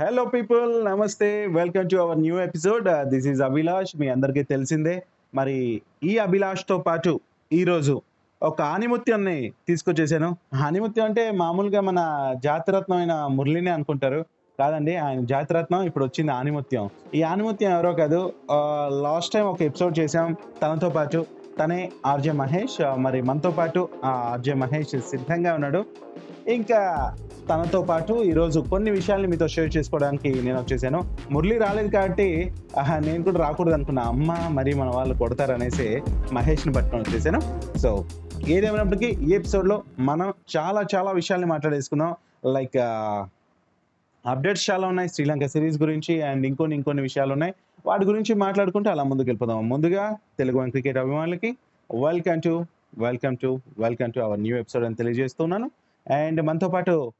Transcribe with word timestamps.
Hello 0.00 0.24
people 0.24 0.84
namaste 0.84 1.26
welcome 1.46 1.88
to 1.90 1.96
our 1.96 2.20
new 2.20 2.38
episode 2.40 2.86
this 3.08 3.26
is 3.26 3.42
Abhilash 3.42 3.92
మీ 4.00 4.06
అందరికీ 4.08 4.42
తెలిసిందే. 4.42 4.94
మరి 5.34 5.82
ఈ 6.04 6.16
అభిలాష్తో 6.16 6.78
పాటు 6.78 7.20
ఈరోజు 7.52 8.02
ఒక 8.42 8.62
ఆనిముత్యాన్ని 8.62 9.36
తీసుకొచ్చేసాను. 9.68 10.30
ఆనిముత్యం 10.62 11.04
అంటే 11.04 11.30
మామూలుగా 11.42 11.80
మన 11.80 12.00
జాతిరత్నం 12.44 12.96
అయిన 12.96 13.14
మురళిని 13.36 13.70
అనుకుంటారు. 13.70 14.20
కాదండి 14.58 14.96
ఆయన 14.96 15.20
జాతిరత్నం 15.34 15.82
ఇప్పుడు 15.82 16.04
వచ్చింది 16.04 16.32
ఆనిముత్యం. 16.32 16.90
ఈ 17.14 17.22
ఆనిముత్యం 17.22 17.72
ఎవరో 17.72 17.92
కాదు 17.92 18.20
లాస్ట్ 19.06 19.34
టైం 19.34 19.46
ఒక 19.46 19.62
ఎపిసోడ్ 19.62 19.98
చేసాం 19.98 20.36
తనతో 20.62 20.90
పాటు 20.90 21.26
తనే 21.60 21.80
ఆర్జే 22.06 22.32
మహేష్. 22.42 22.80
మరి 23.06 23.22
మనతో 23.22 23.50
పాటు 23.50 23.88
ఆ 24.04 24.12
ఆర్జే 24.32 24.54
మహేష్ 24.64 25.00
సిద్ధంగా 25.12 25.54
ఉన్నాడు. 25.54 25.82
ఇంకా 26.48 27.16
తనతో 27.50 27.82
పాటు 27.82 28.22
ఈరోజు 28.22 28.60
కొన్ని 28.60 28.90
విషయాల్ని 28.90 29.28
మీతో 29.28 29.48
షేర్ 29.48 29.76
చేసుకోవడానికి 29.76 30.42
నేను 30.42 30.58
వచ్చేసాను. 30.60 31.04
మురళి 31.30 31.58
రాలేదు 31.58 31.88
కాబట్టి 31.88 32.52
ఆహా, 32.78 32.98
నేను 32.98 33.24
కూడా 33.24 33.38
రాకూడదు 33.38 33.74
అనుకున్నా 33.74 34.02
అమ్మ 34.02 34.48
మరి 34.50 34.74
మన 34.74 34.88
వాళ్ళు 34.88 35.14
కొడతారనేసి 35.14 36.02
మహేష్ని 36.32 36.72
పట్టుకొని 36.72 37.04
వచ్చేసాను. 37.08 37.40
సో 37.78 38.04
ఏదేమైనప్పటికీ 38.48 39.06
ఈ 39.26 39.32
ఎపిసోడ్లో 39.32 39.82
మనం 39.98 40.34
చాలా 40.56 40.84
చాలా 40.94 41.10
విషయాల్ని 41.10 41.46
మాట్లాడేసుకున్నాం 41.46 42.14
లైక్ 42.46 42.76
అప్డేట్స్ 44.26 44.70
చాలా 44.70 44.88
ఉన్నాయి 44.88 45.08
శ్రీలంక 45.08 45.46
సిరీస్ 45.46 45.82
గురించి 45.82 46.22
అండ్ 46.22 46.46
ఇంకొన్ని 46.46 46.76
ఇంకొన్ని 46.76 47.02
విషయాలు 47.02 47.32
ఉన్నాయి. 47.32 47.54
వాటి 47.86 48.04
గురించి 48.04 48.34
మాట్లాడుకుంటే 48.34 48.90
అలా 48.90 49.02
ముందుకు 49.02 49.26
వెళ్ళిపోదాం. 49.26 49.68
ముందుగా 49.68 50.16
తెలుగు 50.38 50.58
వన్ 50.58 50.70
క్రికెట్ 50.70 50.96
అభిమానులకి 50.96 51.56
welcome 51.94 52.42
to 52.42 52.66
welcome 52.98 53.36
to 53.36 53.60
welcome 53.78 54.12
to 54.12 54.20
our 54.20 54.40
new 54.40 54.56
episode 54.56 54.84
అని 54.84 54.94
తెలియజేస్తున్నాను 54.94 55.70
అండ్ 56.10 56.42
మనతో 56.42 56.68
పాటు 56.68 57.12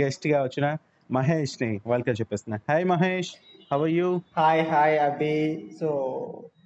గెస్ట్గా 0.00 0.42
వచ్చిన 0.42 0.76
మహేష్ని 1.10 1.80
welcome 1.86 2.14
చెప్పేస్తున్నా. 2.20 2.58
Hi 2.70 2.84
Mahesh 2.84 3.30
how 3.72 3.88
you? 3.88 4.20
Hi 4.36 4.66
hi 4.66 5.00
Abhi. 5.00 5.70
So 5.80 5.88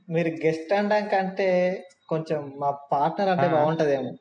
మీరు 0.09 0.29
గెస్ట్ 0.29 0.73
అనడం 0.73 1.09
కంటే 1.09 1.83
కొంచెం 2.09 2.53
మా 2.59 2.71
పార్ట్నర్ 2.71 3.29
అంటే. 3.29 3.49
బాగుంటదేమో. 3.49 4.13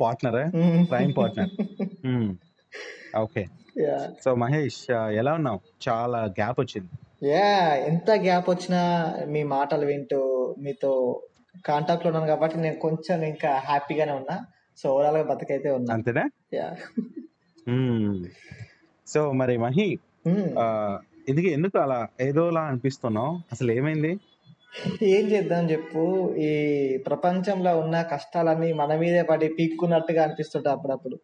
Partner? 0.00 0.52
Prime 0.90 1.12
partner. 1.16 1.48
Okay. 3.16 3.46
Yeah. 3.78 4.10
So 4.24 4.34
Mahesh 4.34 4.90
ఎలా 4.90 5.32
ఉన్నావు? 5.32 5.60
చాలా 5.88 6.18
గ్యాప్ 6.18 6.60
వచ్చింది. 6.60 6.88
యా 7.30 7.74
ఎంత 7.74 8.10
గ్యాప్ 8.10 8.50
వచ్చినా 8.50 9.12
మీ 9.26 9.42
మాటలు 9.42 9.86
వింటూ 9.86 10.54
మీతో 10.58 11.22
కాంటాక్ట్లో 11.66 12.10
ఉన్నాను 12.10 12.26
కాబట్టి 12.26 12.58
నేను 12.58 12.76
కొంచెం 12.76 13.22
ఇంకా 13.22 13.58
హ్యాపీగానే 13.58 14.12
ఉన్నా. 14.12 14.46
సో 14.76 14.94
ఓవరాల్గా 14.94 15.22
బతికైతే 15.22 15.70
ఉన్నా. 15.70 15.94
అంతేనా? 15.94 16.24
యా 16.54 16.76
సో 19.06 19.32
మరి 19.32 19.58
మహి 19.58 19.98
ఆ, 20.58 20.98
ఎందుకు 21.28 21.46
ఎందుకు 21.46 21.78
అలా 21.78 22.08
ఏదోలా 22.20 22.60
అనిపిస్తున్నావు? 22.60 23.38
అసలు 23.52 23.72
ఏమైంది? 23.72 24.18
ఏం 25.02 25.26
చేద్దాం 25.26 25.70
చెప్పు. 25.70 26.34
ఈ 26.38 26.50
ప్రపంచంలో 27.06 27.78
ఉన్న 27.78 28.02
కష్టాలన్నీ 28.02 28.72
మన 28.72 28.96
మీదే 28.96 29.22
పడి 29.22 29.48
పీక్కున్నట్టుగా 29.48 30.22
అనిపిస్తుంటాయి 30.22 30.76
అప్పుడప్పుడు. 30.76 31.18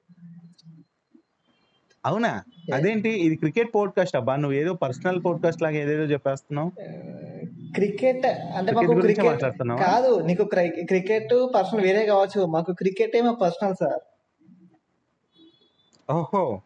అవునా? 2.07 2.43
అదేంటి? 2.75 3.09
ఇది 3.09 3.37
క్రికెట్ 3.37 3.75
పోడ్కాస్ట్ 3.75 4.17
అబ్బా. 4.17 4.37
నువ్వు 4.37 4.59
ఏదో 4.59 4.75
పర్సనల్ 4.75 5.25
పోడ్కాస్ట్ 5.25 5.63
లాగా 5.63 5.75
ఏదేదో 5.75 6.03
చెప్పేస్తున్నావు. 6.03 6.73
క్రికెట్ 7.75 8.27
అంటే 8.27 8.73
మాకు 8.73 9.01
క్రికెట్? 9.01 9.41
కాదు 9.63 10.21
నీకు 10.21 10.45
క్రి- 10.45 10.87
క్రికెట్ 10.87 11.49
పర్సనల్ 11.55 11.83
వేరే 11.83 12.07
కావచ్చు. 12.07 12.47
మాకు 12.47 12.73
క్రికెట్ 12.73 13.17
ఏమో 13.17 13.35
పర్సనల్ 13.35 13.75
సార్. 13.81 14.01
ఓహో. 16.13 16.61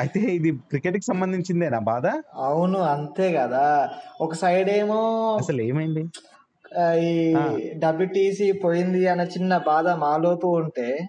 అయితే 0.00 0.20
ఇది 0.20 0.50
క్రికెట్కి 0.52 1.02
సంబంధించిందే 1.02 1.68
నా 1.68 1.78
బాధ? 1.78 2.06
అవును 2.34 2.78
అంతే 2.78 3.32
కదా. 3.32 3.90
ఒక 4.20 4.34
సైడ్ 4.34 4.70
ఏమో 4.70 5.36
అసలు 5.36 5.62
ఏమైంది? 5.62 6.04
ఈ. 6.98 7.34
డబ్ల్యూటీసీ 7.76 8.52
పోయింది 8.52 9.08
అన్న 9.08 9.22
చిన్న 9.22 9.58
బాధ 9.58 9.88
మాలోపు 9.88 10.46
ఉంటే 10.46 11.08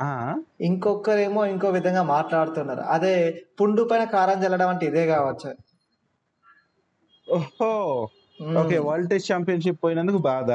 ఆ. 0.00 0.40
ఇంకొకరేమో 0.60 1.44
ఇంకో 1.44 1.68
విధంగా 1.70 2.02
మాట్లాడుతున్నారు. 2.02 2.80
అదే 2.80 3.44
పుండు 3.60 3.82
పైన 3.82 4.04
కారం 4.04 4.44
చల్లడం 4.44 4.68
అంటే 4.68 4.86
ఇదే 4.86 5.06
కావచ్చు. 5.06 5.54
ఓహో. 7.32 7.72
ఓకే 8.60 8.78
వరల్డ్ 8.78 9.10
టెస్ట్ 9.10 9.32
ఛాంపియన్షిప్ 9.32 9.84
పోయినందుకు 9.84 10.18
బాధ. 10.18 10.50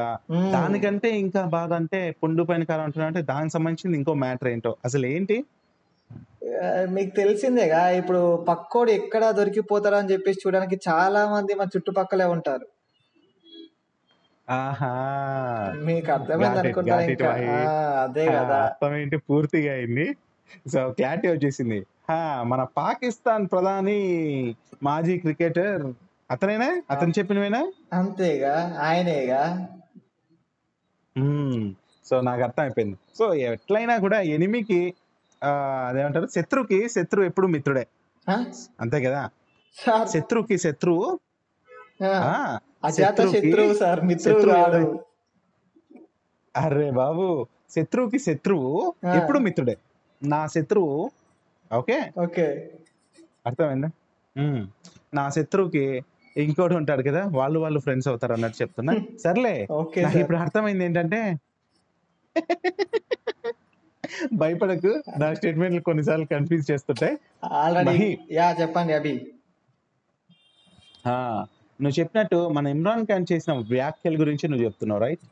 దానికంటే 0.54 1.10
ఇంకా 1.20 1.42
బాధ 1.56 1.74
అంటే 1.74 2.00
పుండు 2.24 2.44
పైన 2.44 2.64
కాలం 2.64 2.84
అంటున్నా 2.84 3.06
అంటే 3.08 3.22
దానికి 3.22 3.54
సంబంధించింది 3.54 3.98
ఇంకో 3.98 4.14
మ్యాటర్ 4.14 4.48
ఏంటో. 4.48 4.78
అసలు 4.86 5.06
ఏంటి? 5.06 5.38
మీకు 6.90 7.16
తెలిసిందేగా 7.16 7.90
ఇప్పుడు 7.90 8.22
పక్కోడు 8.50 8.92
ఎక్కడ 8.92 9.32
దొరికిపోతారో 9.32 9.98
అని 9.98 10.12
చెప్పేసి 10.12 10.40
చూడడానికి 10.44 10.78
చాలా 10.90 11.30
మంది 11.30 11.54
మా 11.54 11.64
చుట్టుపక్కలే 11.64 12.26
ఉంటారు. 12.26 12.68
ఆహా. 14.48 14.92
మీకు 15.86 16.12
అర్థమైంది 16.12 16.60
అనుకుంటా 16.60 17.00
ఇంకా? 17.02 17.32
అదే 18.04 18.26
కదా. 18.28 18.60
పూర్తిగా 19.30 19.74
అయింది. 19.74 20.08
సో 20.74 20.90
క్లారిటీ 20.90 21.28
వచ్చేసింది. 21.28 21.80
మన 22.44 22.62
పాకిస్తాన్ 22.78 23.46
ప్రధాని 23.52 24.00
మాజీ 24.84 25.18
క్రికెటర్ 25.18 25.84
అతనేనా? 26.32 26.82
అతను 26.92 27.14
చెప్పినవేనా? 27.20 27.62
అంతేగా 27.94 28.56
ఆయనేగా. 28.84 29.42
సో 32.06 32.16
నాకు 32.22 32.42
అర్థం 32.42 32.64
అయిపోయింది 32.64 32.98
సో 33.20 33.34
ఎట్లయినా 33.34 33.98
కూడా 33.98 34.22
ఎనిమికి 34.22 34.94
అదేమంటారు? 35.88 36.28
శత్రువుకి 36.36 36.90
శత్రువు 36.90 37.26
ఎప్పుడు 37.26 37.48
మిత్రుడే? 37.48 37.88
అంతే 38.80 39.02
కదా? 39.04 39.30
సార్. 39.76 40.08
శత్రువుకి 40.08 40.58
శత్రువు. 40.58 41.20
శత్రువు 42.90 43.74
సార్? 43.74 44.02
అరే 46.58 46.92
బాబు 46.92 47.48
శత్రువుకి 47.76 48.20
శత్రువు. 48.20 48.94
ఎప్పుడు 49.16 49.40
మిత్రుడే? 49.40 49.78
నా 50.24 50.48
శత్రువు. 50.48 51.12
ఓకే? 51.74 51.98
ఓకే. 52.24 52.46
అర్థమైందా. 53.46 53.90
నా 55.14 55.30
శత్రువుకి 55.30 55.84
ఇంకోటి 56.38 56.76
ఉంటాడు 56.76 57.04
కదా 57.10 57.22
వాళ్ళు 57.40 57.60
వాళ్ళు 57.60 57.80
ఫ్రెండ్స్ 57.80 58.08
అవుతారు 58.08 58.34
అన్నట్టు 58.34 58.58
చెప్తున్నా. 58.62 58.94
సర్లే 59.26 59.56
నాకు 60.06 60.18
ఇప్పుడు 60.24 60.38
అర్థమైంది 60.38 60.86
ఏంటంటే 60.86 61.22
భయపడకు. 64.42 64.92
నా 65.18 65.28
స్టేట్మెంట్లు 65.34 65.82
కొన్నిసార్లు 65.82 66.26
కన్ఫ్యూజ్ 66.26 66.66
చేస్తుంటాయి 66.72 67.16
ఆల్రెడీ. 67.62 68.10
యా 68.32 68.48
చెప్పండి 68.62 68.94
అభి. 68.94 69.16
నువ్వు 71.80 71.96
చెప్పినట్టు 72.00 72.38
మన 72.48 72.68
ఇమ్రాన్ 72.68 73.04
ఖాన్ 73.06 73.28
చేసిన 73.32 73.54
వ్యాఖ్యల 73.70 74.16
గురించి 74.22 74.46
నువ్వు 74.48 74.66
చెప్తున్నావు 74.66 75.02
రైట్ 75.02 75.26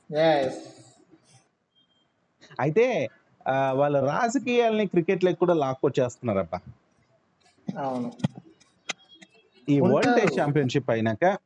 అయితే 2.59 2.85
వాళ్ళ 3.75 3.95
రాజకీయాల్ని 4.11 4.85
క్రికెట్ 4.85 5.25
లెక్క 5.25 5.39
కూడా 5.39 5.55
లాక్కొచ్చేస్తున్నారబ్బా. 5.63 6.59
అవును. 7.67 8.09
ఈ 9.69 9.79
వరల్డ్. 9.79 10.21
టెస్ట్ 10.21 10.39
ఛాంపియన్షిప్ 10.39 10.89
అయినాక. 10.89 11.37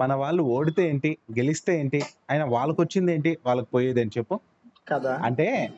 మన 0.00 0.14
వాళ్ళు 0.14 0.42
ఓడితే 0.42 0.88
ఏంటి 0.88 1.18
గెలిస్తే 1.38 1.80
ఏంటి 1.80 2.02
అయినా 2.30 2.44
వాళ్ళకి 2.44 2.80
వచ్చింది 2.80 3.14
ఏంటి 3.14 3.38
వాళ్ళకి 3.46 3.68
పోయేది 3.74 4.00
అని 4.00 4.10
చెప్పు. 4.18 4.40
కదా. 4.88 5.20
అంటే 5.22 5.72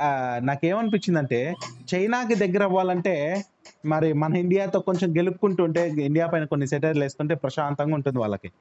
ఆ, 0.00 0.40
నాకేమనిపించిందంటే 0.42 1.54
చైనాకి 1.94 2.34
దగ్గర 2.34 2.62
అవ్వాలంటే 2.62 3.44
మరి 3.86 4.12
మన 4.12 4.36
ఇండియాతో 4.36 4.80
కొంచెం 4.80 5.16
గెలుపుకుంటుంటే 5.16 5.88
ఇండియా 5.88 6.26
పైన 6.26 6.44
కొన్ని 6.44 6.66
సెటైర్లు 6.66 7.02
వేస్తుంటే 7.02 7.34
ప్రశాంతంగా 7.34 7.94
ఉంటుంది 7.94 8.18
వాళ్ళకి. 8.18 8.52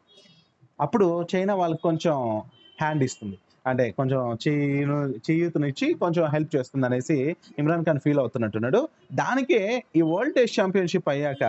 అప్పుడు 0.81 1.27
చైనా 1.35 1.55
వాళ్ళకి 1.55 1.81
కొంచెం 1.81 2.37
హ్యాండ్ 2.81 3.03
ఇస్తుంది. 3.03 3.37
అంటే 3.71 3.85
కొంచెం 3.97 4.19
చెయ్యిను 4.43 4.97
చెయ్యూతనిచ్చి 5.27 5.87
కొంచెం 6.01 6.23
హెల్ప్ 6.33 6.51
చేస్తుంది 6.55 6.85
అనేసి 6.87 7.17
ఇమ్రాన్ 7.59 7.85
ఖాన్ 7.87 8.01
ఫీల్ 8.05 8.21
అవుతున్నట్టున్నాడు. 8.23 8.81
దానికే 9.21 9.61
ఈ 9.99 10.01
వరల్డ్ 10.11 10.35
టెస్ట్ 10.35 10.57
ఛాంపియన్షిప్ 10.59 11.09
అయ్యాక 11.13 11.43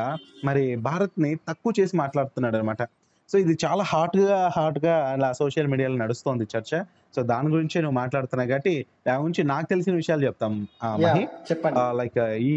మరి 0.49 0.65
భారత్ని 0.89 1.33
తక్కువ 1.49 1.73
చేసి 1.81 1.97
మాట్లాడుతున్నాడు 2.03 2.59
అనమాట 2.61 2.83
సో 3.31 3.37
ఇది 3.39 3.55
చాలా 3.65 3.85
హాట్గా 3.93 4.37
హాట్గా 4.57 4.95
అలా 5.13 5.29
సోషల్ 5.39 5.69
మీడియాలో 5.73 5.97
నడుస్తోంది 6.03 6.45
చర్చ. 6.53 6.73
సో 7.15 7.21
దాని 7.31 7.49
గురించే 7.55 7.79
నువ్వు 7.81 7.97
మాట్లాడుతున్నావు 7.99 8.51
కాబట్టి 8.51 8.75
దాని 9.07 9.21
గురించి 9.25 9.43
నాకు 9.53 9.67
తెలిసిన 9.73 9.95
విషయాలు 9.95 10.23
చెప్తాం. 10.29 10.55
లైక్ 12.01 12.19
ఈ 12.53 12.55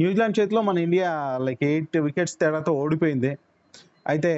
న్యూజిలాండ్ 0.00 0.36
చేతిలో 0.38 0.60
మన 0.68 0.78
ఇండియా 0.86 1.10
లైక్ 1.46 1.62
ఎయిట్ 1.70 1.96
వికెట్స్ 2.06 2.36
తేడాతో 2.40 2.72
ఓడిపోయింది. 2.82 3.32
అయితే 4.12 4.32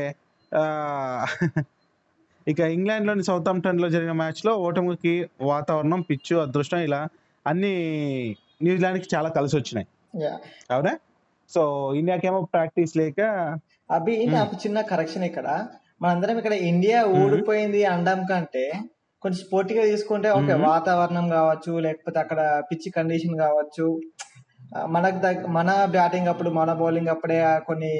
ఇక 2.49 2.61
ఇంగ్లాండ్లోని 2.61 3.23
సౌత్లో 3.23 3.89
జరిగిన 3.89 4.13
మ్యాచ్లో 4.13 4.57
ఓటమికి 4.57 5.29
వాతావరణం 5.41 6.01
పిచ్చు 6.01 6.37
అదృష్టం 6.37 6.79
ఇలా 6.79 7.09
అన్ని 7.47 7.75
న్యూజిలాండ్కి 8.63 9.17
చాలా 9.17 9.29
కలిసి 9.29 9.57
వచ్చినాయి 9.57 9.87
అవునా? 10.71 10.99
సో 11.51 11.93
ఇండియాకేమో 11.95 12.41
ప్రాక్టీస్ 12.53 12.97
లేక 12.97 13.21
మ్మ్. 13.91 14.33
నాకు 14.33 14.57
చిన్న 14.67 14.81
కరెక్షన్ 14.81 15.25
ఇక్కడ. 15.25 15.49
మనందరం 16.03 16.39
ఇక్కడ 16.39 16.53
ఇండియా 16.53 17.05
ఓడిపోయింది 17.05 17.85
అనడం 17.85 18.25
కంటే 18.25 18.73
కొంచెం 19.23 19.47
స్పోర్టివ్గా 19.47 19.85
తీసుకుంటే 19.85 20.31
ఓకే. 20.31 20.53
వాతావరణం 20.53 21.29
కావచ్చు 21.29 21.79
లేకపోతే 21.79 22.19
అక్కడ 22.19 22.63
పిచ్ 22.71 22.91
కండిషన్ 22.95 23.39
కావచ్చు. 23.39 24.01
మనకు 24.87 25.19
దగ్గ 25.19 25.47
మన 25.47 25.85
బ్యాటింగ్ 25.87 26.29
అప్పుడు 26.29 26.51
మన 26.51 26.73
బౌలింగ్ 26.73 27.09
అప్పుడే 27.09 27.61
కొన్ని 27.67 27.93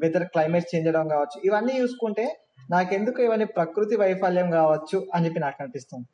వెదర్ 0.00 0.24
క్లైమేట్ 0.24 0.74
చేంజ్ 0.74 0.88
అవడం 0.88 1.08
కావచ్చు. 1.08 1.40
ఇవన్నీ 1.44 1.80
చూసుకుంటే 1.80 2.24
నాకెందుకు 2.70 3.22
ఇవన్నీ 3.22 3.44
ప్రకృతి 3.44 3.96
వైఫల్యం 3.96 4.50
కావచ్చు 4.50 5.06
అని 5.14 5.26
చెప్పి 5.26 5.40
నాకు 5.40 5.62
అనిపిస్తుంది. 5.62 6.06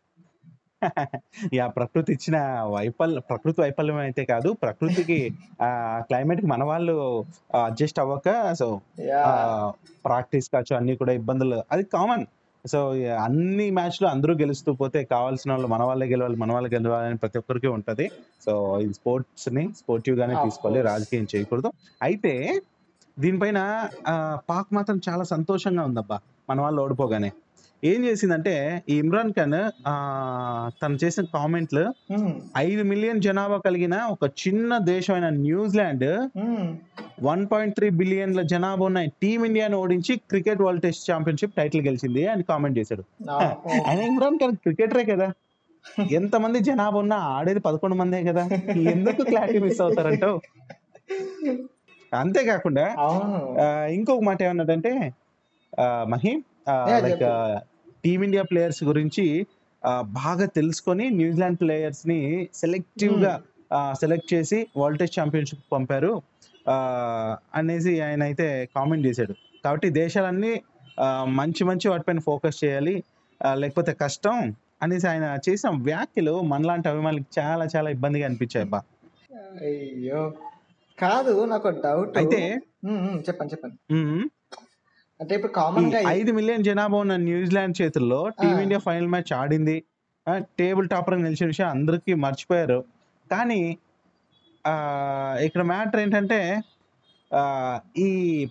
యా 1.55 1.67
ప్రకృతి 1.67 2.13
ఇచ్చిన 2.13 2.37
వైఫల్యం 2.63 3.23
ప్రకృతి 3.31 3.61
వైఫల్యం 3.61 3.97
అయితే 3.97 4.25
కాదు. 4.25 4.53
ప్రకృతికి 4.53 5.31
ఆ 5.63 5.69
క్లైమేట్కి 6.09 6.47
మన 6.47 6.65
వాళ్ళు 6.65 7.25
అడ్జస్ట్ 7.55 8.01
అవ్వక 8.01 8.55
సో 8.55 8.81
ప్రాక్టీస్ 10.05 10.49
కావచ్చు 10.49 10.77
అన్ని 10.77 10.97
కూడా 10.97 11.13
ఇబ్బందులు. 11.13 11.63
అది 11.73 11.85
కామన్ 11.85 12.27
సో 12.67 12.91
అన్ని 13.25 13.71
మ్యాచ్లు 13.71 14.09
అందరూ 14.09 14.35
గెలుస్తూ 14.35 14.73
పోతే 14.73 15.05
కావాల్సిన 15.05 15.53
వాళ్ళు 15.53 15.67
మన 15.67 15.83
వాళ్ళే 15.83 16.07
గెలవాలి 16.07 16.37
మన 16.37 16.53
వాళ్ళే 16.53 16.71
గెలవాలని 16.77 17.17
ప్రతి 17.17 17.39
ఒక్కరికి 17.39 17.67
ఉంటది. 17.67 18.11
సో 18.45 18.81
ఇది 18.81 18.95
స్పోర్ట్స్ని 18.95 19.69
స్పోర్టివ్ 19.77 20.19
గానే 20.19 20.35
తీసుకోవాలి. 20.45 20.83
రాజకీయం 20.83 21.27
చేయకూడదు. 21.37 21.73
అయితే 22.03 22.61
దీనిపైన 23.19 23.89
పాక్ 24.51 24.75
మాత్రం 24.75 25.01
చాలా 25.09 25.25
సంతోషంగా 25.25 25.85
ఉందబ్బా. 25.85 26.21
మన 26.49 26.59
వాళ్ళు 26.61 26.81
ఓడిపోగానే 26.83 27.31
ఏం 27.83 28.01
చేసిందంటే 28.05 28.53
ఈ 28.89 28.95
ఇమ్రాన్ 28.99 29.33
ఖాన్ 29.33 29.55
ఆ, 29.87 29.93
తను 30.81 30.97
చేసిన 31.03 31.25
కామెంట్లు. 31.35 31.83
ఐదు 32.61 32.83
మిలియన్ 32.89 33.21
జనాభా 33.21 33.59
కలిగిన 33.67 33.97
ఒక 34.15 34.25
చిన్న 34.41 34.79
దేశమైన 34.89 35.29
న్యూజిలాండ్. 35.39 36.07
వన్ 37.23 37.43
పాయింట్ 37.47 37.75
త్రీ 37.77 37.89
బిలియన్ల 37.99 38.43
జనాభా 38.51 38.87
ఉన్న 38.87 39.03
టీమిండియాను 39.23 39.77
ఓడించి 39.83 40.15
cricket 40.31 40.63
world 40.65 40.85
test 40.85 41.07
championship 41.09 41.55
title 41.57 41.85
గెలిచింది 41.87 42.25
అని 42.29 42.45
కామెంట్ 42.51 42.79
చేశాడు. 42.81 43.05
ఆయన 43.87 44.01
ఇమ్రాన్ 44.09 44.39
ఖాన్ 44.39 44.57
క్రికెటరే 44.65 45.05
కదా 45.13 45.29
ఎంతమంది 46.15 46.59
జనాభా 46.67 46.99
ఉన్నా 46.99 47.19
ఆడేది 47.35 47.61
పదకొండు 47.65 47.97
మందే 47.97 48.21
కదా 48.27 48.43
ఎందుకు 48.93 49.23
క్లారిటీ 49.25 49.61
మిస్ 49.65 49.81
అవుతారంటావు 49.85 50.39
అంతేకాకుండా 52.13 52.85
ఇంకొక 53.93 54.23
మాట 54.25 54.39
ఏమన్నాడంటే 54.43 54.93
ఆ, 54.99 55.28
మహీం 56.13 56.39
లైక్. 57.05 57.25
టీమిండియా 58.05 58.45
ప్లేయర్స్ 58.51 58.83
గురించి 58.91 59.25
బాగా 60.21 60.47
తెలుసుకొని 60.59 61.05
న్యూజిలాండ్ 61.19 61.59
ప్లేయర్స్ని 61.61 62.21
సెలెక్టివ్గా 62.61 63.33
సెలెక్ట్ 64.01 64.29
చేసి 64.35 64.59
వరల్డ్ 64.81 65.01
టెస్ట్ 65.01 65.19
ఛాంపియన్షిప్ 65.19 65.65
పంపారు. 65.73 66.13
అనేసి 67.59 67.93
ఆయన 68.07 68.23
అయితే 68.31 68.47
కామెంట్ 68.77 69.05
చేశాడు. 69.09 69.35
కాబట్టి 69.65 69.89
దేశాలన్నీ 70.03 70.53
మంచి 71.41 71.63
మంచి 71.69 71.87
వాటిపైన 71.91 72.21
ఫోకస్ 72.29 72.59
చేయాలి. 72.65 72.95
లేకపోతే 73.63 73.93
కష్టం 74.05 74.39
అనేసి 74.83 75.07
ఆయన 75.13 75.27
చేసిన 75.47 75.71
వ్యాఖ్యలు 75.89 76.35
మనలాంటి 76.53 76.87
అభిమానులకు 76.93 77.31
చాలా 77.39 77.65
చాలా 77.75 77.89
ఇబ్బందిగా 77.97 78.27
అనిపించాయి 78.29 78.65
అబ్బా. 78.67 78.81
అయ్యో 79.69 80.23
కాదు 80.99 81.35
నాకు 81.53 81.69
డౌట్ 81.87 82.19
అయితే 82.21 82.41
చెప్పండి 83.29 83.53
చెప్పండి. 83.55 83.77
అంటే 85.21 85.35
ఇప్పుడు 85.35 85.53
కామన్గా 85.53 86.01
ఐదు 86.11 86.33
మిలియన్ 86.33 86.65
జనాభా 86.65 86.97
ఉన్న 86.97 87.17
న్యూజిలాండ్ 87.23 87.83
చేతుల్లో 87.83 88.29
టీమిండియా 88.41 88.79
ఫైనల్ 88.79 89.09
మ్యాచ్ 89.09 89.33
ఆడింది. 89.33 89.77
టేబుల్ 90.59 90.89
టాపర్ 90.89 91.23
నిలిచిన 91.23 91.47
విషయం 91.47 91.69
అందరికీ 91.69 92.15
మర్చిపోయారు. 92.25 92.81
కానీ 93.31 93.61
ఆ, 94.65 94.73
ఇక్కడ 95.41 95.63
మ్యాటర్ 95.65 96.01
ఏంటంటే 96.01 96.39
ఈ 97.99 98.09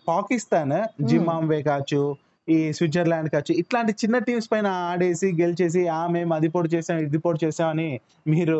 పాకిస్తాన్ 0.07 0.75
జింబాబ్వే 1.03 1.61
కావచ్చు 1.61 2.01
ఈ 2.47 2.57
స్విట్జర్లాండ్ 2.77 3.29
కావచ్చు 3.31 3.53
ఇట్లాంటి 3.61 3.91
చిన్న 4.01 4.17
టీమ్స్ 4.27 4.47
పైన 4.51 4.67
ఆడేసి 4.89 5.27
గెలిచేసి 5.39 5.81
ఆ 5.97 6.01
మేము 6.15 6.31
అది 6.37 6.49
పొడి 6.55 6.69
చేసాం 6.75 6.97
ఇది 7.07 7.19
పొడి 7.25 7.39
చేసాం 7.45 7.69
అని 7.73 7.87
మీరు 8.33 8.57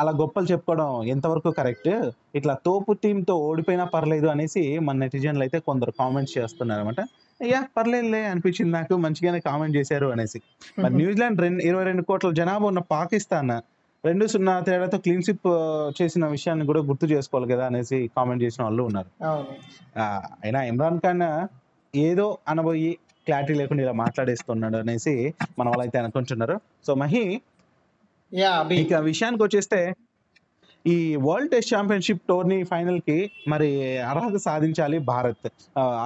అలా 0.00 0.12
గొప్పలు 0.20 0.46
చెప్పుకోవడం 0.52 0.88
ఎంతవరకు 1.14 1.50
కరెక్ట్? 1.60 1.90
ఇట్లా 2.38 2.54
తోపు 2.66 2.92
టీంతో 3.02 3.34
ఓడిపోయినా 3.48 3.84
పర్లేదు 3.94 4.28
అనేసి 4.34 4.62
మన 4.86 4.96
నెటిజన్లు 5.04 5.44
అయితే 5.46 5.60
కొందరు 5.68 5.92
కామెంట్స్ 6.00 6.34
చేస్తున్నారు 6.38 6.82
అనమాట 6.82 7.00
అయ్యా 7.40 7.60
పర్లేదులే 7.76 8.22
అనిపించింది 8.32 8.72
నాకు 8.78 8.96
మంచిగానే 9.04 9.38
కామెంట్ 9.48 9.74
చేశారు 9.78 10.08
అనేసి. 10.14 10.38
మరి 10.82 10.94
న్యూజిలాండ్ 11.00 11.40
రెండు 11.46 11.62
ఇరవై 11.68 11.84
రెండు 11.90 12.02
కోట్ల 12.10 12.30
జనాభా 12.40 12.68
ఉన్న 12.72 12.82
పాకిస్తాన్ 12.96 13.54
రెండు 14.04 14.24
సున్నా 14.32 14.52
తేడాతో 14.66 14.98
క్లీన్ 15.02 15.24
స్విప్ 15.26 15.48
చేసిన 15.98 16.26
విషయాన్ని 16.36 16.64
కూడా 16.70 16.80
గుర్తు 16.88 17.06
చేసుకోవాలి 17.12 17.48
కదా 17.52 17.64
అనేసి 17.70 17.98
కామెంట్ 18.16 18.42
చేసిన 18.46 18.62
వాళ్ళు 18.66 18.82
ఉన్నారు. 18.90 19.10
అయినా 20.44 20.62
ఇమ్రాన్ 20.70 21.00
ఖాన్ 21.04 21.26
ఏదో 22.00 22.26
అనబోయి 22.48 22.90
క్లారిటీ 23.26 23.54
లేకుండా 23.58 23.82
ఇలా 23.82 23.92
మాట్లాడేస్తున్నాడు 24.02 24.76
అనేసి 24.82 25.12
మన 25.58 25.66
వాళ్ళైతే 25.72 25.98
అనుకుంటున్నారు. 26.02 26.56
సో 26.86 26.92
మహి 27.02 27.24
ఇక 28.82 28.94
విషయానికి 29.10 29.42
వచ్చేస్తే 29.42 29.80
ఈ 30.84 30.94
వరల్డ్ 31.26 31.50
టెస్ట్ 31.52 31.72
ఛాంపియన్షిప్ 31.74 32.22
టోర్నీ 32.28 32.58
ఫైనల్కి 32.70 33.16
మరి 33.52 33.68
అర్హత 34.10 34.36
సాధించాలి 34.46 34.98
భారత్. 35.10 35.48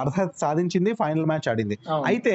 అర్హత 0.01 0.29
సాధించింది 0.41 0.91
ఫైనల్ 1.01 1.27
మ్యాచ్ 1.31 1.47
ఆడింది. 1.51 1.77
అయితే 2.09 2.33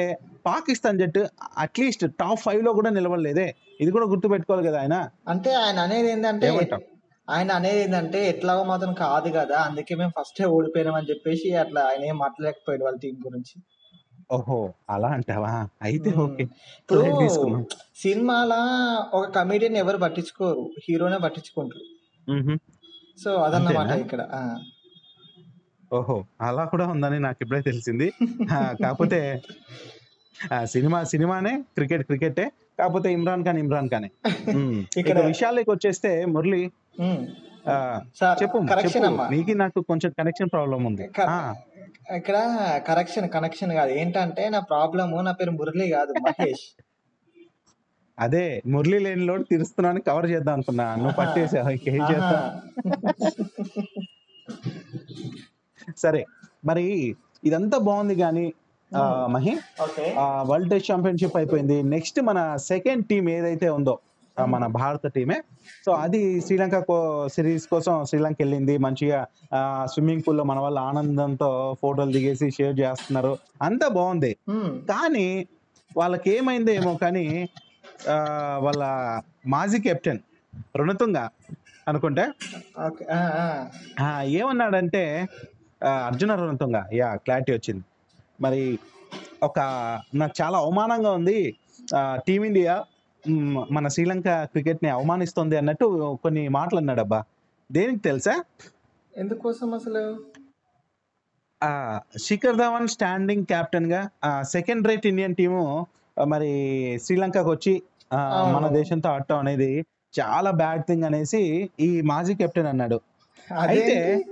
పాకిస్తాన్ 0.49 0.99
జట్టు 1.01 1.21
అట్లీస్ట్ 1.65 2.05
టాప్ 2.21 2.41
ఫైవ్లో 2.47 2.73
కూడా 2.79 2.89
నిలవలేదే 2.97 3.47
ఇది 3.81 3.91
కూడా 3.97 4.07
గుర్తు 4.13 4.31
పెట్టుకోవాలి 4.33 4.65
కదా 4.69 4.79
ఆయన. 4.83 4.97
అంటే 5.33 5.53
ఆయన 5.61 5.79
అనేది 5.87 6.09
ఏంటంటే? 6.15 6.49
ఆయన 7.27 7.49
అనేది 7.53 7.79
ఏంటంటే 7.83 8.19
ఎట్లాగో 8.29 8.63
మాత్రం 8.69 8.93
కాదు 9.01 9.29
కదా 9.35 9.57
అందుకే 9.67 9.93
మేము 9.95 10.13
ఫస్టే 10.17 10.45
ఓడిపోయినాం 10.53 10.95
అని 10.95 11.09
చెప్పేసి 11.11 11.49
అట్లా 11.61 11.81
ఆయన 11.89 12.03
ఏం 12.09 12.17
మాట్లాడలేకపోయాడు 12.23 12.83
వాళ్ళ 12.85 12.97
టీం 13.03 13.15
గురించి 13.25 13.55
ఓహో 14.29 14.57
అలా 14.89 15.09
అంటావా 15.15 15.53
అయితే. 15.83 16.09
ఓకే 16.23 16.43
ఇప్పుడు 16.79 17.01
తీసుకున్నాం 17.19 17.63
సినిమాల 18.01 18.53
ఒక 19.13 19.25
కమీడియన్ 19.35 19.77
ఎవరు 19.81 19.97
పట్టించుకోరు 20.03 20.63
హీరోనే 20.85 21.17
పట్టించుకుంటారు. 21.23 21.85
సో 23.17 23.29
అదన్నమాట 23.45 23.79
అంతేనా? 23.83 23.97
ఇక్కడ 24.03 24.21
ఆ. 24.33 24.41
ఓహో 25.91 26.15
అలా 26.41 26.63
కూడా 26.71 26.85
ఉందని 26.93 27.17
నాకు 27.19 27.39
ఇప్పుడే 27.43 27.61
తెలిసింది 27.67 28.07
ఆ, 28.51 28.59
కాకపోతే 28.81 29.19
ఆ, 30.35 30.65
సినిమా 30.71 30.99
సినిమానే 31.11 31.53
క్రికెట్ 31.75 32.03
క్రికెటే 32.07 32.45
కాకపోతే 32.79 33.07
ఇమ్రాన్ 33.13 33.43
ఖాన్ 33.45 33.59
ఇమ్రాన్ 33.59 33.89
ఖానే. 33.89 34.09
ఇక 34.91 34.97
ఇక్కడ- 35.01 35.25
విషయాల్లోకి 35.27 35.71
వచ్చేస్తే 35.71 36.11
మురళి 36.33 36.61
చెప్పు 38.41 38.57
కరెక్షన్ 38.71 39.05
అమ్మా. 39.05 39.25
నీకు 39.33 39.53
నాకు 39.61 39.79
కొంచెం 39.89 40.11
కనెక్షన్ 40.19 40.49
ప్రాబ్లం 40.53 40.81
ఉంది. 40.89 41.05
ఇక్కడ 42.17 42.37
కరెక్షన్ 42.87 43.27
కనెక్షన్ 43.35 43.71
కాదు. 43.71 43.91
ఏంటంటే 44.01 44.43
నా 44.49 44.59
ప్రాబ్లమ్ 44.71 45.13
నా 45.25 45.31
పేరు 45.31 45.51
మురళి 45.51 45.87
కాదు 45.89 46.13
మహేష్. 46.27 46.65
అదే 48.19 48.45
మురళి 48.67 48.97
లేని 48.99 49.23
లోటు 49.25 49.45
తీరుస్తున్నాను 49.51 49.99
కవర్ 50.07 50.27
చేద్దాం 50.31 50.53
అనుకున్నా. 50.53 50.87
నువ్వు. 50.95 51.15
పట్టేసావు 51.19 51.69
ఇంకేం. 51.69 51.95
చేస్తా 52.11 52.37
సరే 55.97 56.21
మరి 56.65 56.85
ఇదంతా 57.43 57.77
బాగుంది 57.87 58.15
కానీ. 58.15 58.45
మహి 59.35 59.53
వరల్డ్ 60.49 60.69
టెస్ట్ 60.71 60.89
ఛాంపియన్షిప్ 60.91 61.37
అయిపోయింది. 61.37 61.77
నెక్స్ట్ 61.93 62.19
మన 62.21 62.39
సెకండ్ 62.65 63.03
టీం 63.05 63.25
ఏదైతే 63.29 63.69
ఉందో 63.69 63.95
మన 64.53 64.65
భారత 64.77 65.07
టీమే. 65.07 65.37
సో 65.85 65.91
అది 65.91 66.21
శ్రీలంక 66.41 66.77
సిరీస్ 67.33 67.67
కోసం 67.67 68.05
శ్రీలంక 68.05 68.37
వెళ్ళింది. 68.39 68.75
మంచిగా 68.77 69.19
స్విమ్మింగ్ 69.85 70.23
పూల్లో 70.27 70.43
మన 70.43 70.59
వాళ్ళ 70.59 70.79
ఆనందంతో 70.79 71.49
ఫోటోలు 71.81 72.11
దిగేసి 72.11 72.47
షేర్ 72.51 72.79
చేస్తున్నారు. 72.79 73.33
అంతా 73.61 73.87
బాగుంది. 73.87 74.31
కానీ 74.91 75.47
వాళ్ళకి 75.97 76.29
ఏమైందో 76.37 76.71
ఏమో 76.71 76.93
కానీ 77.01 77.25
వాళ్ళ 78.65 78.83
మాజీ 79.47 79.79
కెప్టెన్ 79.79 80.21
రుణతుంగ 80.77 81.19
అనుకుంటే. 81.87 82.25
ఏమన్నాడంటే 84.39 85.03
అర్జున 86.07 86.35
రుణతుంగ 86.35 86.77
యా 86.93 87.15
క్లారిటీ 87.15 87.51
వచ్చింది. 87.53 87.83
మరి 88.41 88.79
ఒక 89.43 89.59
నాకు 90.15 90.35
చాలా 90.41 90.57
అవమానంగా 90.57 91.11
ఉంది. 91.11 91.39
టీమిండియా 92.27 92.75
మన 93.71 93.87
శ్రీలంక 93.87 94.23
క్రికెట్ని 94.27 94.89
అవమానిస్తుంది 94.89 95.57
అన్నట్టు 95.57 96.17
కొన్ని 96.23 96.47
మాటలు 96.47 96.79
అన్నాడు 96.79 96.99
అబ్బా 96.99 97.23
దేనికి 97.71 97.97
తెలుసా? 97.97 98.43
ఎందుకోసం 99.17 99.73
అసలు? 99.73 100.23
ఆ, 101.63 101.99
శిఖర్ 102.17 102.55
ధవన్ 102.55 102.87
స్టాండింగ్ 102.87 103.45
కెప్టెన్గా 103.45 104.09
సెకండ్ 104.41 104.87
రేట్ 104.87 105.07
ఇండియన్ 105.07 105.35
టీము 105.35 105.87
మరి 106.27 106.51
శ్రీలంకకు 107.03 107.51
వచ్చి 107.51 107.81
మన. 108.53 108.69
దేశంతో 108.73 109.09
ఆడటం 109.09 109.37
అనేది 109.37 109.85
చాలా 110.19 110.51
బ్యాడ్ 110.51 110.83
థింగ్ 110.83 111.03
అనేసి 111.03 111.69
ఈ 111.79 112.01
మాజీ 112.01 112.35
కెప్టెన్ 112.35 112.67
అన్నాడు. 112.67 113.01
అయితే? 113.67 114.23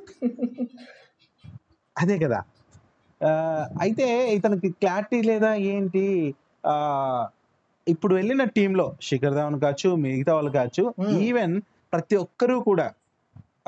అదే 1.98 2.18
కదా. 2.18 2.44
అయితే 3.80 4.36
ఇతనికి 4.36 4.70
క్లారిటీ 4.70 5.22
లేదా 5.22 5.54
ఏంటి? 5.54 6.36
ఆ 6.66 7.28
ఇప్పుడు 7.88 8.16
వెళ్ళిన 8.16 8.44
టీంలో 8.44 8.96
శిఖర్ 9.02 9.34
ధవన్ 9.34 9.62
కావచ్చు 9.62 9.96
మిగతా 9.96 10.34
వాళ్ళు 10.34 10.52
కావచ్చు. 10.52 10.94
ఈవెన్ 11.20 11.62
ప్రతి 11.94 12.16
ఒక్కరూ 12.16 12.60
కూడా 12.60 12.92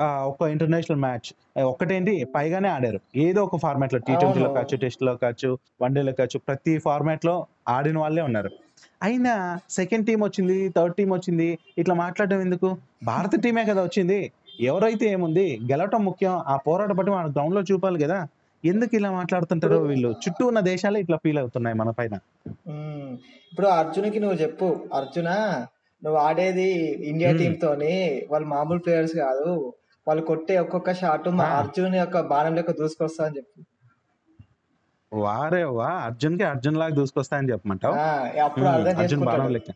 ఆ, 0.00 0.24
ఒక 0.24 0.42
ఇంటర్నేషనల్ 0.42 1.00
మ్యాచ్ 1.00 1.28
ఒక్కటేంటి 1.62 2.24
పైగానే 2.34 2.68
ఆడారు. 2.68 3.00
ఏదో 3.16 3.44
ఒక 3.44 3.56
ఫార్మాట్లో 3.56 4.00
టీ 4.00 4.14
ట్వంటీలో. 4.14 4.54
కావచ్చు 4.54 4.76
టెస్ట్లో 4.76 5.14
కావచ్చు 5.14 5.58
వన్డేలో 5.82 6.12
కావచ్చు 6.12 6.38
ప్రతి 6.38 6.78
ఫార్మాట్లో 6.78 7.46
ఆడిన 7.68 7.98
వాళ్ళే 7.98 8.22
ఉన్నారు. 8.22 8.50
అయినా 9.02 9.58
సెకండ్ 9.70 10.06
టీం 10.06 10.20
వచ్చింది 10.20 10.68
థర్డ్ 10.68 10.94
టీం 10.94 11.10
వచ్చింది 11.10 11.58
ఇట్లా 11.78 11.94
మాట్లాడడం 11.94 12.40
ఎందుకు? 12.40 12.76
భారత 13.04 13.40
టీమే 13.40 13.64
కదా 13.64 13.82
వచ్చింది. 13.82 14.32
ఎవరైతే 14.60 15.06
ఏముంది 15.06 15.60
గెలవటం 15.70 16.04
ముఖ్యం 16.04 16.32
ఆ 16.46 16.56
పోరాట 16.56 16.92
పట్టి 16.92 17.12
మన 17.12 17.32
గ్రౌండ్లో 17.32 17.62
చూపాలి 17.72 18.02
కదా. 18.02 18.26
ఎందుకు 18.64 18.94
ఇలా 18.98 19.10
మాట్లాడుతుంటారో 19.10 19.78
వీళ్ళు? 19.90 20.10
చుట్టూ 20.22 20.42
ఉన్న 20.50 20.60
దేశాలే 20.68 20.98
ఇట్లా 21.04 21.16
ఫీల్ 21.24 21.38
అవుతున్నాయి 21.42 21.76
మన 21.80 21.90
పైన. 21.98 22.14
ఇప్పుడు 23.50 23.68
అర్జున్కి 23.78 24.20
నువ్వు 24.24 24.38
చెప్పు. 24.42 24.68
అర్జున 24.98 25.30
నువ్వు 26.02 26.18
ఆడేది 26.26 26.68
ఇండియా. 27.10 27.30
టీమ్ 27.36 27.56
తోని 27.62 27.94
వాళ్ళు 28.30 28.48
మామూలు 28.48 28.80
ప్లేయర్స్ 28.86 29.14
కాదు. 29.16 29.50
వాళ్ళు 30.06 30.22
కొట్టే 30.30 30.54
ఒక్కొక్క 30.64 30.92
షాట్ 30.94 31.28
మా. 31.38 31.44
అర్జున్ 31.60 31.94
యొక్క 31.94 32.20
బాణం 32.32 32.54
లెక్క 32.54 32.72
దూసుకొస్తా 32.80 33.22
అని 33.26 33.36
చెప్పు. 33.36 33.60
వారే 35.12 35.62
వా 35.78 35.88
అర్జున్కి 36.06 36.44
అర్జున్ 36.44 36.76
లాగా 36.76 36.94
దూసుకొస్తా 36.94 37.34
అని 37.38 37.50
చెప్పమంటావు? 37.52 37.94
అర్జున్ 39.02 39.24
బాణం 39.28 39.50
లెక్క. 39.56 39.70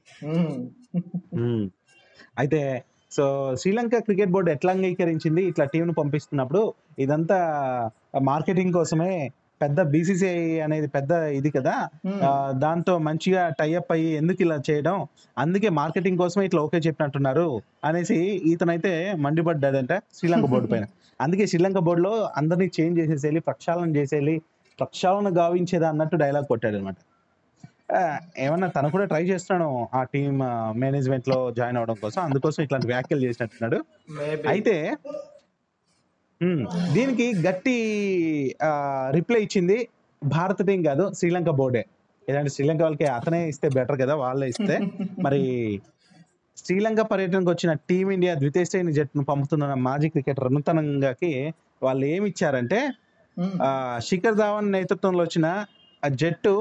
అయితే 2.39 2.61
సో 3.11 3.25
శ్రీలంక 3.61 3.97
క్రికెట్ 4.07 4.31
బోర్డు 4.31 4.51
ఎట్లా 4.51 4.71
అంగీకరించింది 4.73 5.43
ఇట్లా 5.51 5.65
టీంను 5.73 5.95
పంపిస్తున్నప్పుడు 5.95 6.63
ఇదంతా 6.99 7.39
మార్కెటింగ్ 8.31 8.73
కోసమే 8.73 9.13
పెద్ద 9.61 9.81
బీసీసీఐ 9.93 10.35
అనేది 10.65 10.89
పెద్ద 10.97 11.13
ఇది 11.39 11.51
కదా. 11.57 11.73
దాంతో 12.65 12.93
మంచిగా 13.07 13.43
టైఅప్ 13.61 13.91
అయ్యి 13.95 14.11
ఎందుకు 14.21 14.41
ఇలా 14.45 14.57
చేయడం? 14.69 14.97
అందుకే 15.37 15.69
మార్కెటింగ్ 15.79 16.21
కోసమే 16.23 16.45
ఇట్లా 16.49 16.61
ఓకే 16.67 16.79
చెప్పినట్టున్నారు 16.87 17.47
అనేసి 17.85 18.19
ఇతనైతే 18.53 18.93
మండిపడ్డాడంట 19.25 19.95
శ్రీలంక 20.19 20.47
బోర్డు 20.55 20.69
పైన. 20.73 20.85
అందుకే 21.21 21.45
శ్రీలంక 21.47 21.81
బోర్డులో 21.87 22.13
అందరినీ 22.41 22.69
చేంజ్ 22.77 22.99
చేసేసేయాలి 23.01 23.41
ప్రక్షాళన 23.49 23.89
చేసేయాలి 23.97 24.37
ప్రక్షాళన 24.79 25.29
గావించేదా 25.39 25.87
అన్నట్టు 25.93 26.17
డైలాగ్ 26.17 26.47
కొట్టాడు 26.53 26.77
అనమాట 26.77 26.97
ఏమన్నా 28.45 28.67
తను 28.69 28.89
కూడా 28.95 29.05
ట్రై 29.13 29.23
చేస్తున్నాడు 29.31 29.69
ఆ 29.99 30.01
టీమ్ 30.13 30.41
మేనేజ్మెంట్లో 30.83 31.39
జాయిన్ 31.59 31.79
అవడం 31.81 31.97
కోసం 32.03 32.21
అందుకోసం 32.23 32.61
ఇట్లాంటి 32.65 32.89
వ్యాఖ్యలు 32.93 33.23
చేసినట్టున్నాడు. 33.27 33.79
అయితే 34.53 34.75
దీనికి 36.97 37.27
గట్టి 37.47 37.77
రిప్లై 39.17 39.41
ఇచ్చింది 39.47 39.77
భారత 40.23 40.61
టీం 40.69 40.81
కాదు 40.89 41.05
శ్రీలంక 41.19 41.51
బోర్డే. 41.61 41.83
ఏదంటే 42.29 42.51
శ్రీలంక 42.55 42.83
వాళ్ళకి 42.87 43.07
అతనే 43.19 43.41
ఇస్తే 43.53 43.67
బెటర్ 43.77 43.99
కదా 44.03 44.15
వాళ్ళే 44.23 44.47
ఇస్తే. 44.53 44.75
మరి 45.27 45.41
శ్రీలంక 46.59 47.01
పర్యటనకు 47.11 47.51
వచ్చిన 47.53 47.73
టీమిండియా 47.89 48.33
ద్వితీయ 48.41 48.65
శ్రేణి 48.71 48.93
జట్టును 48.99 49.25
పంపుతున్న 49.31 49.75
మాజీ 49.87 50.09
క్రికెటర్ 50.15 50.49
నూతనంగాకి 50.55 51.31
వాళ్ళు 51.83 52.05
ఏమి 52.15 52.27
ఇచ్చారంటే 52.33 52.81
శిఖర్ 54.09 54.39
ధావన్ 54.41 54.69
నేతృత్వంలో 54.77 55.23
వచ్చిన 55.27 55.47
ఆ 56.03 56.09
జట్టు 56.23 56.55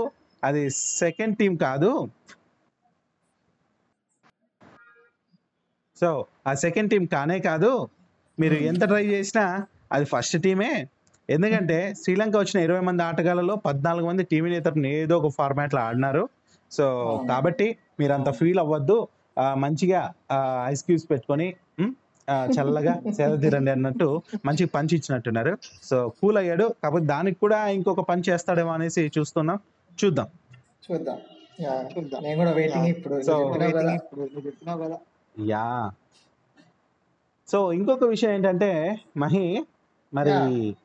అది 0.44 0.64
సెకండ్ 1.00 1.36
టీం 1.40 1.54
కాదు. 1.66 1.92
సో 5.98 6.10
ఆ 6.50 6.54
సెకండ్ 6.66 6.92
టీం 6.92 7.04
కానే 7.16 7.38
కాదు 7.50 7.72
మీరు. 8.40 8.54
ఎంత 8.54 8.86
ట్రై 8.86 9.06
చేసినా 9.06 9.66
అది 9.92 10.06
ఫస్ట్ 10.06 10.42
టీమే. 10.42 10.88
ఎందుకంటే 11.30 11.94
శ్రీలంక 12.04 12.38
వచ్చిన 12.38 12.64
ఇరవై 12.64 12.80
మంది 12.80 13.04
ఆటగాళ్ళలో 13.04 13.56
పద్నాలుగు 13.56 14.08
మంది 14.08 14.24
టీమిండియా 14.24 14.62
తరపున 14.62 14.86
ఏదో 14.86 15.18
ఒక 15.18 15.34
ఫార్మాట్లో 15.34 15.82
ఆడినారు. 15.82 16.30
సో. 16.72 16.86
కాబట్టి 17.30 17.78
మీరు 18.00 18.14
అంత. 18.14 18.30
ఫీల్ 18.30 18.60
అవ్వద్దు. 18.60 19.08
మంచిగా 19.54 20.14
ఐస్ 20.66 20.84
క్యూబ్స్ 20.84 21.10
పెట్టుకొని 21.12 21.56
చల్లగా 22.32 23.12
సేద 23.12 23.42
తీరండి 23.42 23.72
అన్నట్టు 23.72 24.22
మంచి 24.46 24.66
పంచ్ 24.66 24.94
ఇచ్చినట్టున్నారు. 24.94 25.58
సో 25.84 26.10
కూల్ 26.10 26.38
అయ్యాడు. 26.38 26.76
కాకపోతే 26.84 27.06
దానికి 27.06 27.40
కూడా 27.40 27.68
ఇంకొక 27.68 28.00
పంచ్ 28.00 28.30
చేస్తాడేమో 28.30 28.72
అనేసి 28.72 29.12
చూస్తున్నాం. 29.20 29.60
చూద్దాం. 30.06 30.28
చూద్దాం. 30.92 31.18
యా, 31.62 31.86
నేను 32.22 32.38
కూడా 32.38 32.52
వెయిటింగ్ 32.52 32.86
ఇప్పుడు. 32.86 33.22
So, 33.22 33.32
నువ్వు 33.32 34.46
చెప్పినావు 34.46 34.84
కదా. 34.84 34.98
యా. 35.40 35.92
సో 37.48 37.74
ఇంకొక 37.74 38.04
విషయం 38.04 38.32
ఏంటంటే 38.32 38.70
మహి 39.18 39.46
మరి. 40.14 40.76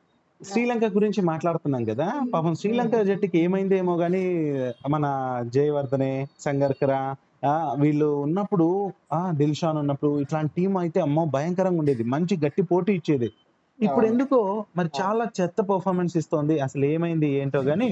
శ్రీలంక 0.41 0.85
గురించి 0.85 1.21
మాట్లాడుతున్నాం 1.21 1.83
కదా. 1.83 2.07
పాపం 2.33 2.55
శ్రీలంక 2.55 2.95
జట్టుకి 3.01 3.37
ఏమైందేమో 3.39 3.97
కానీ 3.97 4.23
మన 4.89 5.05
జయవర్ధనే 5.53 6.27
సంగర్కర 6.39 6.93
వీళ్ళు 7.79 8.05
ఉన్నప్పుడు 8.05 8.67
ఆ 9.13 9.31
దిల్షాన్ 9.35 9.77
ఉన్నప్పుడు 9.77 10.19
ఇట్లాంటి 10.19 10.51
టీం 10.57 10.77
అయితే 10.77 11.01
అమ్మో 11.01 11.25
భయంకరంగా 11.25 11.79
ఉండేది. 11.79 12.03
మంచి 12.03 12.45
గట్టి 12.45 12.61
పోటీ 12.61 12.93
ఇచ్చేది. 12.93 13.29
ఇప్పుడు. 13.79 14.05
ఎందుకో 14.05 14.65
మరి 14.77 14.89
చాలా 15.01 15.25
చెత్త 15.41 15.61
పర్ఫార్మెన్స్ 15.61 16.17
ఇస్తోంది. 16.17 16.59
అసలు 16.59 16.85
ఏమైంది 16.85 17.29
ఏంటో 17.31 17.61
గానీ 17.61 17.89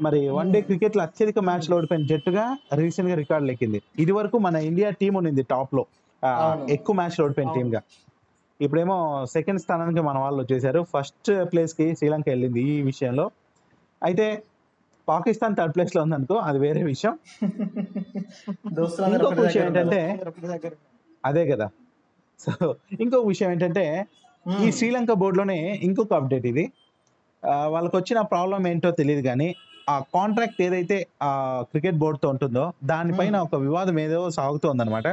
మరి 0.00 0.28
వన్ 0.28 0.52
డే 0.52 0.60
క్రికెట్లో 0.60 1.02
అత్యధిక 1.02 1.38
మ్యాచ్లో 1.38 1.76
ఓడిపోయిన 1.76 2.06
జట్టుగా 2.06 2.44
రీసెంట్గా 2.74 3.16
రికార్డు 3.16 3.46
లెక్కింది 3.46 3.82
ఇది 3.98 4.12
వరకు 4.12 4.38
మన 4.38 4.56
ఇండియా 4.56 4.90
టీం 4.90 5.14
ఉన్నింది 5.14 5.42
టాప్లో. 5.42 5.84
ఎక్కువ 6.68 6.96
మ్యాచ్లో 6.96 7.24
ఓడిపోయిన. 7.24 7.52
టీమ్గా 7.52 7.80
ఇప్పుడేమో 8.60 9.26
సెకండ్ 9.26 9.60
స్థానానికి 9.60 10.00
మన 10.00 10.18
వాళ్ళు 10.18 10.42
వచ్చేసారు. 10.42 10.86
ఫస్ట్ 10.92 11.52
ప్లేస్కి 11.52 11.96
శ్రీలంక 11.96 12.24
వెళ్ళింది 12.28 12.60
ఈ 12.60 12.82
విషయంలో. 12.82 13.30
అయితే 14.02 14.42
పాకిస్తాన్ 15.08 15.56
థర్డ్ 15.56 15.74
ప్లేస్లో 15.74 16.02
ఉందనుకో 16.02 16.34
అది 16.34 16.58
వేరే 16.58 16.82
విషయం. 16.82 17.18
ఇంకొక 19.14 19.40
విషయం 19.40 19.66
ఏంటంటే. 19.66 20.00
అదే 21.24 21.50
కదా. 21.50 21.68
సో 22.40 22.74
ఇంకొక 23.00 23.26
విషయం 23.26 23.50
ఏంటంటే 23.50 24.06
ఈ. 24.62 24.70
శ్రీలంక 24.72 25.12
బోర్డులోనే 25.12 25.80
ఇంకొక 25.82 26.14
అప్డేట్ 26.14 26.46
ఇది. 26.46 26.72
వాళ్ళకి 27.66 27.96
వచ్చిన 27.96 28.20
ప్రాబ్లం 28.20 28.66
ఏంటో 28.66 28.90
తెలియదు 28.90 29.26
కానీ 29.28 29.54
ఆ 29.88 29.94
కాంట్రాక్ట్ 30.14 30.60
ఏదైతే 30.62 30.96
ఆ 31.22 31.30
క్రికెట్ 31.70 31.98
బోర్డుతో 32.02 32.26
ఉంటుందో 32.28 32.64
దానిపైన 32.84 33.36
ఒక 33.46 33.56
వివాదం 33.64 33.96
ఏదో 34.04 34.20
సాగుతోంది 34.36 34.82
అనమాట 34.84 35.08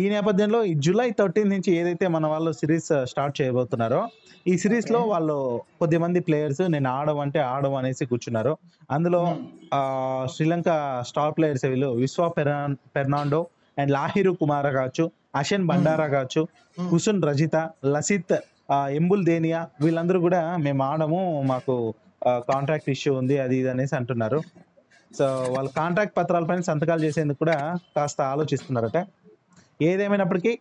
ఈ 0.00 0.02
నేపథ్యంలో 0.08 0.60
ఈ 0.64 0.74
జూలై 0.86 1.08
థర్టీన్ 1.20 1.50
నుంచి 1.54 1.70
ఏదైతే 1.80 2.08
మన 2.16 2.26
వాళ్ళు 2.26 2.52
సిరీస్ 2.52 2.90
స్టార్ట్ 3.10 3.34
చేయబోతున్నారో 3.40 4.00
ఈ 4.46 4.54
సిరీస్లో. 4.62 5.00
వాళ్ళు 5.12 5.36
కొద్ది 5.80 5.98
మంది 5.98 6.20
ప్లేయర్స్ 6.20 6.62
నేను 6.74 6.88
ఆడమంటే 6.98 7.40
ఆడము 7.54 7.76
అనేసి 7.80 8.04
కూర్చున్నారు 8.10 8.52
అందులో. 8.90 9.22
ఆ 9.74 9.80
శ్రీలంక 10.34 10.70
స్టార్ 11.10 11.34
ప్లేయర్స్ 11.38 11.64
వీళ్ళు 11.72 11.90
విశ్వ 12.02 12.28
పెర్నాండో 12.96 13.40
అండ్ 13.76 13.92
లాహిరు 13.96 14.32
కుమార్ 14.42 14.70
కావచ్చు 14.78 15.04
అషన్ 15.40 15.64
బండారా 15.70 16.06
కావచ్చు. 16.16 16.42
కుసున్ 16.90 17.22
రజిత 17.28 17.56
లసిత్ 17.94 18.34
ఎంబుల్ 18.98 19.22
దేనియా 19.24 19.60
వీళ్ళందరూ 19.84 20.18
కూడా 20.26 20.40
మేము 20.66 20.82
ఆడము 20.90 21.20
మాకు 21.50 21.74
కాంట్రాక్ట్ 22.26 22.90
ఇష్యూ 22.90 23.14
ఉంది 23.14 23.38
అది 23.38 23.56
ఇది 23.56 23.68
అనేసి 23.68 23.96
అంటున్నారు. 23.96 24.40
సో 25.18 25.24
వాళ్ళ 25.50 25.68
కాంట్రాక్ట్ 25.68 26.16
పత్రాలపైన 26.16 26.60
సంతకాలు 26.60 27.04
చేసేందుకు 27.04 27.38
కూడా 27.38 27.78
కాస్త 27.96 28.20
ఆలోచిస్తున్నారట. 28.20 29.06
ఏదేమైనప్పటికీ 29.82 30.58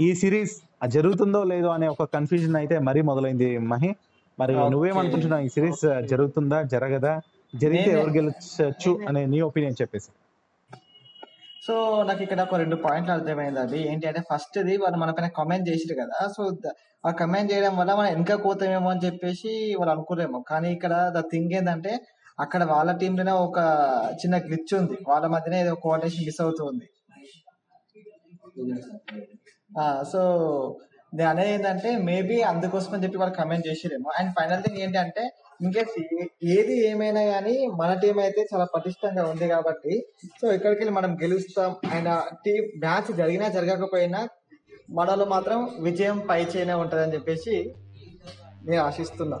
ఈ 0.00 0.14
సిరీస్ 0.14 0.54
జరుగుతుందో 0.86 1.44
లేదో 1.44 1.68
అనే 1.68 1.88
ఒక 1.88 2.04
కన్ఫ్యూజన్ 2.04 2.56
అయితే 2.56 2.78
మరీ 2.78 3.02
మొదలైంది 3.02 3.58
మహి. 3.58 3.90
మరి. 4.38 4.54
నువ్వేమనుకుంటున్నావు 4.54 5.42
ఈ 5.42 5.48
సిరీస్ 5.48 6.08
జరుగుతుందా 6.08 6.62
జరగదా 6.62 7.20
జరిగితే 7.54 7.90
ఎవరు 7.90 8.10
గెలవచ్చు 8.10 9.06
అనే 9.08 9.26
నీ 9.26 9.40
ఒపీనియన్ 9.40 9.76
చెప్పేసి. 9.82 10.10
సో 11.66 11.74
నాకు 12.08 12.22
ఇక్కడ 12.24 12.40
ఒక 12.46 12.58
రెండు 12.62 12.76
పాయింట్లు 12.84 13.12
అర్థమైంది 13.14 13.60
అది 13.64 13.78
ఏంటి 13.90 14.04
అంటే 14.10 14.20
ఫస్ట్ 14.30 14.56
ది 14.68 14.74
వాళ్ళు 14.82 14.98
మన 15.02 15.10
పైన 15.16 15.28
కమెంట్ 15.38 15.66
చేసిరు 15.70 15.94
కదా. 16.02 16.18
సో 16.36 16.42
ఆ 17.08 17.10
కమెంట్ 17.20 17.50
చేయడం 17.52 17.74
వల్ల 17.80 17.90
మనం 17.98 18.10
వెనక 18.14 18.36
పోతామేమో 18.46 18.88
అని 18.92 19.02
చెప్పేసి 19.06 19.50
వాళ్ళు 19.80 19.92
అనుకోలేమో. 19.94 20.38
కానీ 20.50 20.68
ఇక్కడ 20.76 20.94
ద 21.16 21.20
థింగ్ 21.32 21.52
ఏంటంటే 21.58 21.92
అక్కడ 22.44 22.62
వాళ్ళ 22.72 22.90
టీంలోనే 23.00 23.34
ఒక 23.46 23.58
చిన్న 24.20 24.36
గ్లిచ్ 24.46 24.72
ఉంది. 24.80 24.96
వాళ్ళ 25.10 25.26
మధ్యనే 25.34 25.58
ఏదో 25.64 25.74
కోఆర్డినేషన్ 25.84 26.26
మిస్ 26.28 26.40
అవుతుంది 26.46 26.86
సో 30.12 30.20
నేను 31.18 31.28
అనేది 31.32 31.50
ఏంటంటే 31.56 31.90
మేబీ 32.08 32.36
అందుకోసం 32.50 32.90
అని 32.94 33.02
చెప్పి 33.04 33.18
వాళ్ళు 33.20 33.34
కమెంట్ 33.38 33.64
చేసిరేమో 33.68 34.10
అండ్ 34.18 34.30
ఫైనల్ 34.38 34.62
థింగ్ 34.64 34.80
ఏంటంటే 34.84 35.22
ఇంకేస్ 35.64 35.96
ఏది 36.56 36.74
ఏమైనా 36.90 37.22
కానీ 37.24 37.54
మన 37.80 37.90
టీం 38.02 38.18
అయితే 38.18 38.42
చాలా 38.52 38.66
పటిష్టంగా 38.74 39.24
ఉంది 39.24 39.46
కాబట్టి 39.48 39.94
సో 40.40 40.46
ఇక్కడికి 40.52 40.80
వెళ్ళి 40.80 40.94
మనం 40.98 41.12
గెలుస్తాం. 41.22 41.70
అండ్ 41.96 42.10
టీం 42.46 42.62
మ్యాచ్ 42.84 43.10
జరిగినా 43.16 43.48
జరగకపోయినా 43.48 44.20
మనలో 44.98 45.24
మాత్రం 45.24 45.58
విజయం 45.80 46.18
పై 46.30 46.40
చేయనే 46.44 46.74
ఉంటదని 46.74 47.14
చెప్పేసి 47.14 47.54
నేను 48.68 48.80
ఆశిస్తున్నా. 48.82 49.36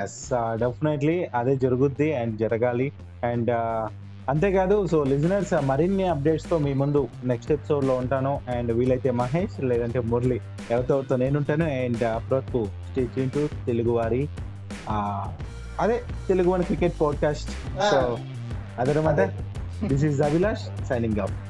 ఎస్ 0.00 0.18
డెఫినెట్లీ 0.62 1.16
uh, 1.18 1.30
అదే 1.34 1.54
జరుగుద్ది 1.56 2.08
అండ్ 2.14 2.34
జరగాలి. 2.38 2.88
అండ్ 3.24 3.50
uh, 3.50 3.84
అంతేకాదు 4.28 4.76
సో 4.86 4.98
లిజనర్స్ 5.04 5.54
uh, 5.54 5.62
మరిన్ని 5.62 6.06
అప్డేట్స్తో 6.14 6.58
మీ 6.58 6.72
ముందు 6.74 7.02
నెక్స్ట్ 7.24 7.52
ఎపిసోడ్లో 7.52 7.94
ఉంటాను. 7.96 8.32
అండ్ 8.56 8.72
వీలైతే 8.72 9.12
మహేష్ 9.22 9.56
లేదంటే 9.70 10.00
మురళి 10.12 10.38
ఎవరితో 10.70 11.16
నేను 11.16 11.38
ఉంటాను 11.38 11.68
అండ్ 11.84 12.04
అప్పటివరకు 12.16 12.62
స్టేట్ 12.90 13.34
టు 13.34 13.44
తెలుగు 13.66 13.90
వారి 13.90 14.22
అదే 15.80 16.02
Telugu 16.28 16.50
one 16.50 16.64
cricket 16.64 17.00
podcast. 17.00 17.50
So 17.90 18.18
అదనమాట 18.78 19.20
this 19.84 20.04
is 20.04 20.20
Abhilash 20.20 20.86
signing 20.88 21.18
out 21.18 21.47